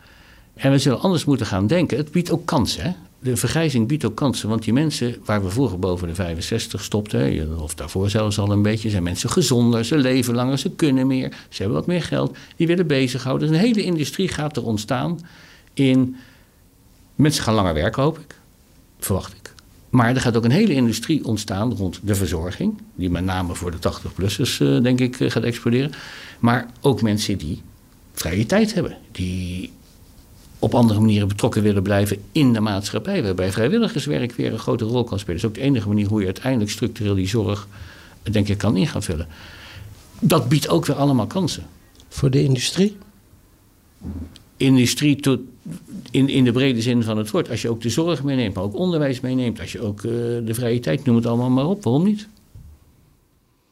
[0.53, 1.97] En we zullen anders moeten gaan denken.
[1.97, 2.83] Het biedt ook kansen.
[2.83, 2.91] Hè?
[3.19, 4.49] De vergrijzing biedt ook kansen.
[4.49, 8.61] Want die mensen waar we vroeger boven de 65 stopten, of daarvoor zelfs al een
[8.61, 12.37] beetje, zijn mensen gezonder, ze leven langer, ze kunnen meer, ze hebben wat meer geld,
[12.55, 13.47] die willen bezighouden.
[13.47, 15.19] Dus een hele industrie gaat er ontstaan
[15.73, 16.15] in.
[17.15, 18.39] Mensen gaan langer werken, hoop ik.
[18.99, 19.53] Verwacht ik.
[19.89, 23.71] Maar er gaat ook een hele industrie ontstaan rond de verzorging, die met name voor
[23.71, 25.91] de 80-plussers, uh, denk ik, uh, gaat exploderen.
[26.39, 27.61] Maar ook mensen die
[28.13, 29.71] vrije tijd hebben, die
[30.59, 33.23] op andere manieren betrokken willen blijven in de maatschappij.
[33.23, 35.41] Waarbij vrijwilligerswerk weer een grote rol kan spelen.
[35.41, 37.67] Dat is ook de enige manier hoe je uiteindelijk structureel die zorg,
[38.23, 39.27] denk ik, kan in gaan vullen.
[40.19, 41.65] Dat biedt ook weer allemaal kansen.
[42.09, 42.97] Voor de industrie?
[44.57, 45.39] Industrie tot,
[46.11, 47.49] in, in de brede zin van het woord.
[47.49, 49.59] Als je ook de zorg meeneemt, maar ook onderwijs meeneemt.
[49.59, 50.11] Als je ook uh,
[50.45, 51.83] de vrije tijd, noem het allemaal maar op.
[51.83, 52.27] Waarom niet?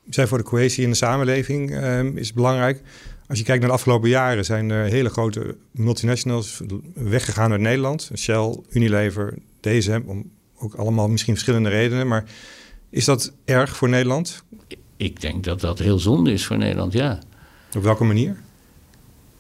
[0.10, 2.82] Zijn voor de cohesie in de samenleving uh, is belangrijk.
[3.28, 6.62] Als je kijkt naar de afgelopen jaren zijn er hele grote multinationals
[6.94, 8.12] weggegaan uit Nederland.
[8.16, 12.08] Shell, Unilever, DSM, om ook allemaal misschien verschillende redenen.
[12.08, 12.26] Maar
[12.90, 14.44] is dat erg voor Nederland?
[14.98, 17.20] Ik denk dat dat heel zonde is voor Nederland, ja.
[17.76, 18.38] Op welke manier?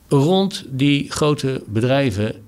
[0.08, 2.42] Rond die grote bedrijven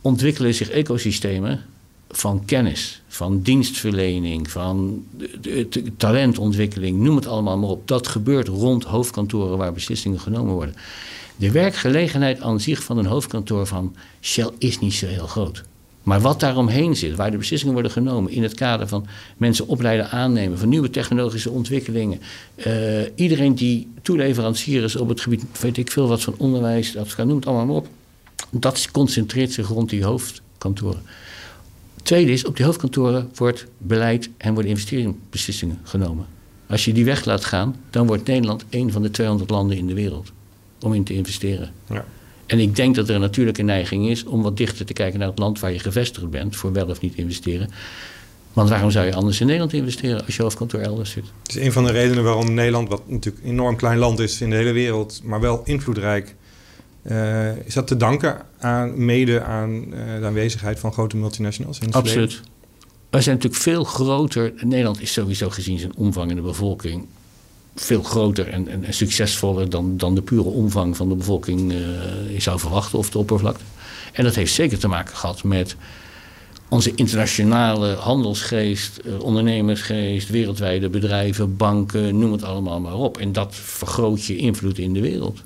[0.00, 1.64] ontwikkelen zich ecosystemen
[2.10, 5.04] van kennis, van dienstverlening, van
[5.96, 7.88] talentontwikkeling, noem het allemaal maar op.
[7.88, 10.74] Dat gebeurt rond hoofdkantoren waar beslissingen genomen worden.
[11.36, 15.62] De werkgelegenheid aan zich van een hoofdkantoor van Shell is niet zo heel groot.
[16.02, 20.10] Maar wat daaromheen zit, waar de beslissingen worden genomen in het kader van mensen opleiden,
[20.10, 22.20] aannemen, van nieuwe technologische ontwikkelingen.
[22.66, 22.74] Uh,
[23.14, 27.36] iedereen die toeleverancier is op het gebied, weet ik veel wat van onderwijs, dat noem
[27.36, 27.88] het allemaal maar op.
[28.50, 31.02] Dat concentreert zich rond die hoofdkantoren.
[32.02, 36.26] Tweede is, op die hoofdkantoren wordt beleid en worden investeringsbeslissingen genomen.
[36.66, 39.86] Als je die weg laat gaan, dan wordt Nederland een van de 200 landen in
[39.86, 40.32] de wereld
[40.80, 41.72] om in te investeren.
[41.88, 42.04] Ja.
[42.46, 45.28] En ik denk dat er een natuurlijke neiging is om wat dichter te kijken naar
[45.28, 47.70] het land waar je gevestigd bent, voor wel of niet investeren.
[48.52, 51.24] Want waarom zou je anders in Nederland investeren als je hoofdkantoor elders zit?
[51.42, 54.40] Het is een van de redenen waarom Nederland, wat natuurlijk een enorm klein land is
[54.40, 56.34] in de hele wereld, maar wel invloedrijk,
[57.02, 61.92] uh, is dat te danken aan, mede aan uh, de aanwezigheid van grote multinationals in
[61.92, 62.32] Absoluut.
[62.32, 62.58] Verleden?
[63.10, 64.52] Wij zijn natuurlijk veel groter.
[64.56, 67.06] Nederland is sowieso gezien zijn omvang in de bevolking
[67.74, 71.78] veel groter en, en, succesvoller dan, dan de pure omvang van de bevolking uh,
[72.38, 73.64] zou verwachten of de oppervlakte.
[74.12, 75.76] En dat heeft zeker te maken gehad met
[76.68, 83.18] onze internationale handelsgeest, ondernemersgeest, wereldwijde bedrijven, banken, noem het allemaal maar op.
[83.18, 85.42] En dat vergroot je invloed in de wereld.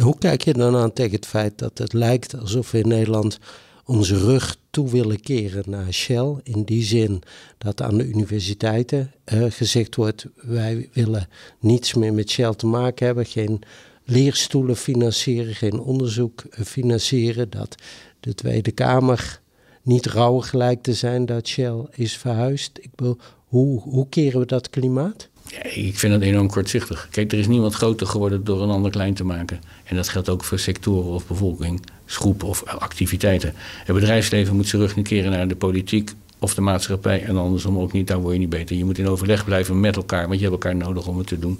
[0.00, 3.38] Hoe kijk je dan aan tegen het feit dat het lijkt alsof we in Nederland
[3.84, 6.34] onze rug toe willen keren naar Shell?
[6.42, 7.22] In die zin
[7.58, 13.06] dat aan de universiteiten uh, gezegd wordt: wij willen niets meer met Shell te maken
[13.06, 13.62] hebben, geen
[14.04, 17.50] leerstoelen financieren, geen onderzoek eh, financieren.
[17.50, 17.74] Dat
[18.20, 19.40] de Tweede Kamer
[19.82, 22.78] niet rouwig gelijk te zijn dat Shell is verhuisd.
[22.80, 25.28] Ik bedoel, hoe, hoe keren we dat klimaat?
[25.62, 27.08] Ik vind dat enorm kortzichtig.
[27.10, 29.60] Kijk, er is niemand groter geworden door een ander klein te maken.
[29.84, 33.52] En dat geldt ook voor sectoren of bevolkingsgroepen of activiteiten.
[33.84, 37.22] Het bedrijfsleven moet zich terugkeren naar de politiek of de maatschappij.
[37.22, 38.76] En andersom ook niet, daar word je niet beter.
[38.76, 41.38] Je moet in overleg blijven met elkaar, want je hebt elkaar nodig om het te
[41.38, 41.58] doen.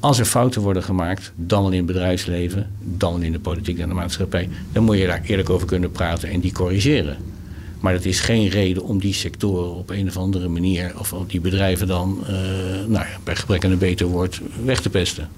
[0.00, 3.94] Als er fouten worden gemaakt, dan in het bedrijfsleven, dan in de politiek en de
[3.94, 7.16] maatschappij, dan moet je daar eerlijk over kunnen praten en die corrigeren.
[7.80, 11.40] Maar dat is geen reden om die sectoren op een of andere manier, of die
[11.40, 12.28] bedrijven dan, uh,
[12.86, 15.28] nou bij gebrek aan een beter woord, weg te pesten.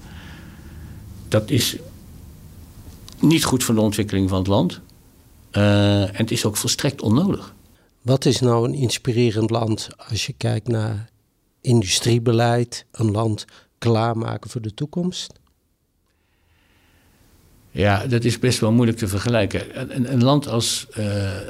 [1.27, 1.77] Dat is
[3.19, 4.79] niet goed voor de ontwikkeling van het land.
[5.51, 7.53] Uh, en het is ook volstrekt onnodig.
[8.01, 11.09] Wat is nou een inspirerend land als je kijkt naar
[11.61, 13.45] industriebeleid, een land
[13.77, 15.33] klaarmaken voor de toekomst?
[17.75, 19.61] Ja, dat is best wel moeilijk te vergelijken.
[19.95, 21.05] Een, een land als, uh,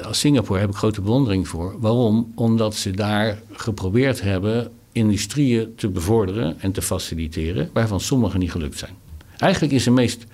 [0.06, 1.80] als Singapore heb ik grote bewondering voor.
[1.80, 2.32] Waarom?
[2.34, 8.78] Omdat ze daar geprobeerd hebben industrieën te bevorderen en te faciliteren, waarvan sommige niet gelukt
[8.78, 8.92] zijn.
[9.36, 10.24] Eigenlijk is de meest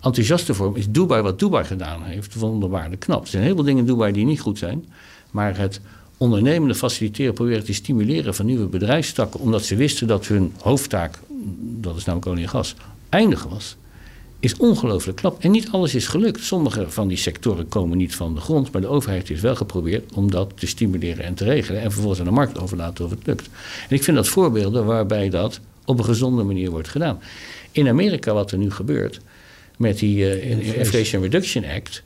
[0.00, 3.22] enthousiaste vorm is Dubai, wat Dubai gedaan heeft, wonderbaarlijk knap.
[3.22, 4.84] Er zijn heel veel dingen in Dubai die niet goed zijn,
[5.30, 5.80] maar het
[6.16, 11.18] ondernemende faciliteren, proberen te stimuleren van nieuwe bedrijfstakken, omdat ze wisten dat hun hoofdtaak,
[11.60, 12.74] dat is namelijk olie en gas,
[13.08, 13.76] eindig was
[14.40, 15.42] is ongelooflijk klap.
[15.42, 16.44] En niet alles is gelukt.
[16.44, 20.12] Sommige van die sectoren komen niet van de grond, maar de overheid heeft wel geprobeerd
[20.12, 21.80] om dat te stimuleren en te regelen.
[21.80, 23.48] En vervolgens aan de markt overlaten of het lukt.
[23.88, 27.20] En ik vind dat voorbeelden waarbij dat op een gezonde manier wordt gedaan.
[27.70, 29.20] In Amerika, wat er nu gebeurt
[29.76, 32.02] met die uh, Inflation Reduction Act.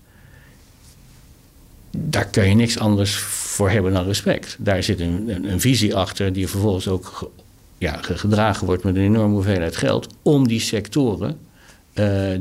[1.91, 4.57] Daar kun je niks anders voor hebben dan respect.
[4.59, 7.31] Daar zit een, een, visie achter die vervolgens ook
[7.79, 11.39] ja, gedragen wordt met een enorme hoeveelheid geld om die sectoren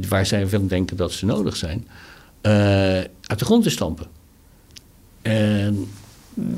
[0.10, 1.88] waar zij veel denken dat ze nodig zijn,
[2.42, 2.52] uh,
[3.02, 4.08] uit de grond te stampen.
[5.22, 5.88] En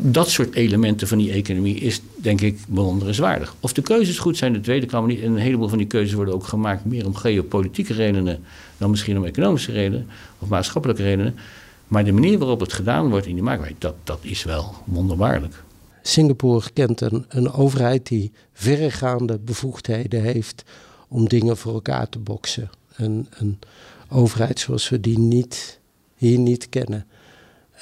[0.01, 3.55] dat soort elementen van die economie is, denk ik, bewonderenswaardig.
[3.59, 5.21] Of de keuzes goed zijn, de Tweede Kamer niet.
[5.21, 8.43] En een heleboel van die keuzes worden ook gemaakt meer om geopolitieke redenen
[8.77, 10.07] dan misschien om economische redenen
[10.39, 11.35] of maatschappelijke redenen.
[11.87, 15.63] Maar de manier waarop het gedaan wordt in die maakbaarheid, dat, dat is wel wonderbaarlijk.
[16.01, 20.63] Singapore kent een, een overheid die verregaande bevoegdheden heeft
[21.07, 23.59] om dingen voor elkaar te boksen een, een
[24.09, 25.79] overheid zoals we die niet,
[26.15, 27.05] hier niet kennen.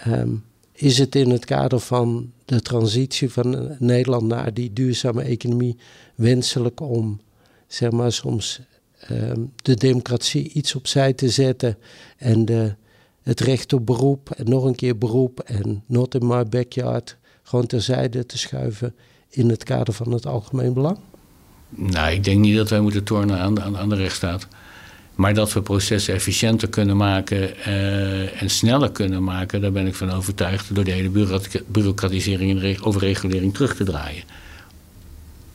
[0.04, 0.36] Ehm,
[0.74, 5.78] is het in het kader van de transitie van Nederland naar die duurzame economie
[6.15, 7.19] wenselijk om,
[7.67, 8.60] zeg maar, soms
[9.00, 11.78] ehm, de democratie iets opzij te zetten
[12.17, 12.76] en de,
[13.22, 17.65] het recht op beroep en nog een keer beroep en not in my backyard gewoon
[17.65, 18.95] terzijde te schuiven
[19.30, 20.98] in het kader van het algemeen belang?
[21.69, 24.48] Nou, ik denk niet dat wij moeten tornen aan de, aan de rechtsstaat.
[25.20, 29.96] Maar dat we processen efficiënter kunnen maken uh, en sneller kunnen maken, daar ben ik
[29.96, 31.10] van overtuigd door de hele
[31.68, 34.24] bureaucratisering en overregulering terug te draaien.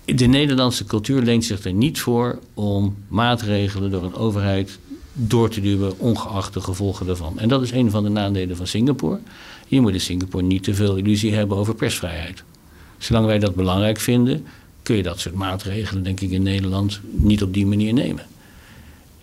[0.04, 4.78] De Nederlandse cultuur leent zich er niet voor om maatregelen door een overheid
[5.12, 7.38] door te duwen, ongeacht de gevolgen daarvan.
[7.38, 9.18] En dat is een van de nadelen van Singapore.
[9.68, 12.42] Je moet in Singapore niet te veel illusie hebben over persvrijheid.
[12.98, 14.46] Zolang wij dat belangrijk vinden,
[14.82, 18.26] kun je dat soort maatregelen, denk ik, in Nederland niet op die manier nemen.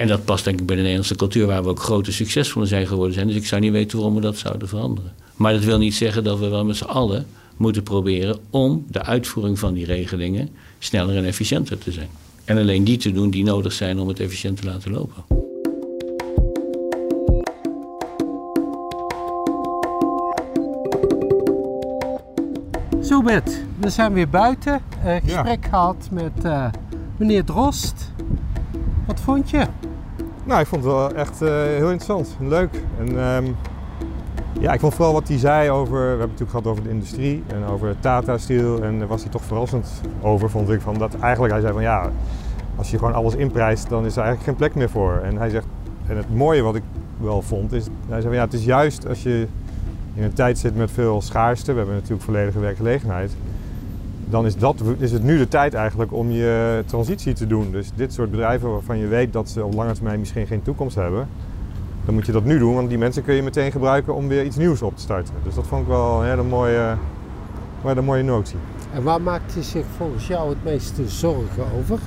[0.02, 2.88] En dat past denk ik bij de Nederlandse cultuur, waar we ook grote succesvolle zijn
[2.88, 3.28] geworden zijn.
[3.28, 5.14] Dus ik zou niet weten waarom we dat zouden veranderen.
[5.36, 7.26] Maar dat wil niet zeggen dat we wel met z'n allen
[7.58, 12.10] moeten proberen om de uitvoering van die regelingen sneller en efficiënter te zijn.
[12.46, 15.24] En alleen die te doen die nodig zijn om het efficiënt te laten lopen.
[23.04, 24.82] Zo Bert, we zijn weer buiten.
[25.06, 26.68] Uh, gesprek gehad met uh,
[27.18, 28.12] meneer Drost.
[29.06, 29.68] Wat vond je?
[30.52, 32.84] Nou, ik vond het wel echt uh, heel interessant en leuk.
[33.00, 33.56] En um,
[34.60, 36.90] ja, ik vond vooral wat hij zei over, we hebben het natuurlijk gehad over de
[36.90, 38.84] industrie en over Tata Steel.
[38.84, 40.82] En daar was hij toch verrassend over, vond ik.
[40.82, 42.12] Van dat eigenlijk, hij zei van ja,
[42.76, 45.20] als je gewoon alles inprijst, dan is er eigenlijk geen plek meer voor.
[45.24, 45.66] En hij zegt,
[46.08, 46.84] en het mooie wat ik
[47.18, 49.48] wel vond, is, hij zei van ja, het is juist als je
[50.14, 53.32] in een tijd zit met veel schaarste, we hebben natuurlijk volledige werkgelegenheid
[54.32, 57.72] dan is, dat, is het nu de tijd eigenlijk om je transitie te doen.
[57.72, 60.96] Dus dit soort bedrijven waarvan je weet dat ze op lange termijn misschien geen toekomst
[60.96, 61.28] hebben,
[62.06, 64.44] dan moet je dat nu doen, want die mensen kun je meteen gebruiken om weer
[64.44, 65.34] iets nieuws op te starten.
[65.44, 66.96] Dus dat vond ik wel een hele mooie,
[67.86, 68.58] een mooie notie.
[68.94, 72.00] En waar maakt hij zich volgens jou het meeste zorgen over?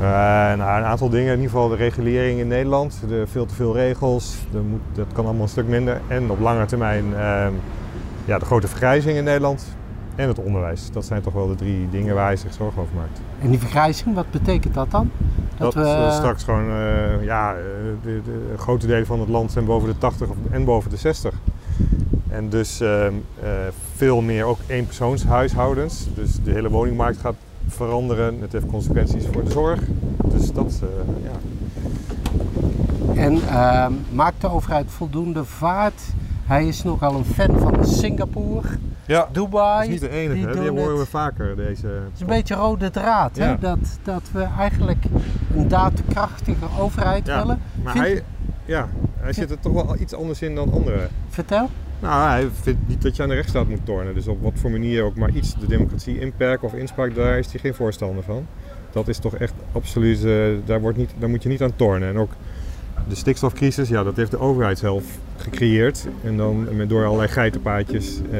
[0.00, 1.32] Uh, nou, een aantal dingen.
[1.32, 3.00] In ieder geval de regulering in Nederland.
[3.08, 4.36] De, veel te veel regels.
[4.52, 6.00] Moet, dat kan allemaal een stuk minder.
[6.08, 7.46] En op lange termijn uh,
[8.24, 9.66] ja, de grote vergrijzing in Nederland
[10.18, 10.90] en het onderwijs.
[10.90, 13.20] Dat zijn toch wel de drie dingen waar hij zich zorgen over maakt.
[13.40, 15.10] En die vergrijzing, wat betekent dat dan?
[15.56, 17.58] Dat, we eh, straks gewoon, uh, ja, eh,
[18.02, 21.34] de, de, grote delen van het land zijn boven de 80 en boven de 60.
[22.28, 23.06] En dus uh,
[23.94, 26.06] veel meer ook eenpersoonshuishoudens.
[26.14, 27.34] Dus de hele woningmarkt gaat
[27.66, 28.40] veranderen.
[28.40, 29.80] Het heeft consequenties voor de zorg.
[30.24, 30.82] Dus dat,
[31.22, 31.30] ja.
[33.14, 36.02] En ehm, maakt de overheid voldoende vaart?
[36.44, 38.68] Hij is nogal een fan van Singapore.
[39.08, 39.78] Ja, Dubai.
[39.78, 41.56] Dat is niet de enige, die, die horen we vaker.
[41.56, 41.86] Deze...
[41.86, 43.58] Het is een beetje rode draad, hè?
[43.58, 45.04] Dat, dat we eigenlijk
[45.56, 47.60] een daadkrachtige overheid willen.
[47.82, 48.22] Maar hij,
[48.64, 51.08] ja, hij zit er toch wel iets anders in dan anderen.
[51.28, 51.70] Vertel.
[52.00, 54.14] Nou, hij vindt niet dat je aan de rechtsstaat moet tornen.
[54.14, 57.52] Dus op wat voor manier ook maar iets de democratie inperken of inspraak, daar is
[57.52, 58.46] hij geen voorstander van.
[58.90, 62.08] Dat is toch echt absoluut, uh, daar, wordt niet, daar moet je niet aan tornen.
[62.08, 62.32] En ook
[63.08, 65.04] de stikstofcrisis, ja, dat heeft de overheid zelf
[65.36, 66.06] gecreëerd.
[66.24, 68.38] En dan met door allerlei geitenpaadjes uh,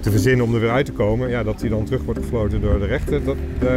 [0.00, 1.28] te verzinnen om er weer uit te komen.
[1.28, 3.70] Ja, dat die dan terug wordt gefloten door de rechter, dat, uh,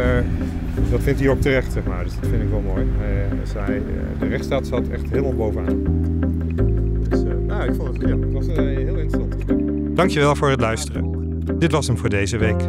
[0.90, 2.04] dat vindt hij ook terecht, zeg maar.
[2.04, 2.82] Dus dat vind ik wel mooi.
[2.82, 3.82] Uh, zei,
[4.18, 5.82] de rechtsstaat zat echt helemaal bovenaan.
[7.08, 9.34] Dus nou, ik vond het, ja, het was heel interessant
[9.96, 11.12] Dankjewel voor het luisteren.
[11.58, 12.62] Dit was hem voor deze week.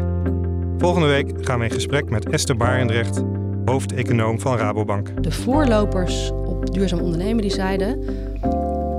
[0.78, 3.24] Volgende week gaan we in gesprek met Esther Barendrecht,
[3.66, 5.24] hoofdeconoom van Rabobank.
[5.24, 6.32] De voorlopers
[6.72, 7.99] duurzaam ondernemen die zeiden...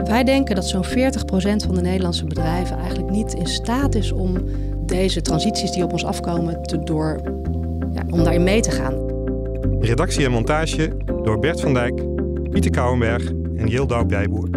[0.04, 0.88] wij denken dat zo'n 40%
[1.66, 4.34] van de Nederlandse bedrijven eigenlijk niet in staat is om
[4.86, 7.20] deze transities die op ons afkomen te door,
[7.92, 8.94] ja, om daarin mee te gaan.
[9.80, 12.02] Redactie en montage door Bert van Dijk,
[12.50, 14.48] Pieter Kouwenberg en Jildau Bijboer.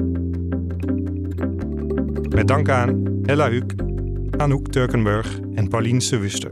[2.29, 3.73] Met dank aan Hella Huuk,
[4.37, 6.51] Anouk Turkenburg en Pauline Sewuster.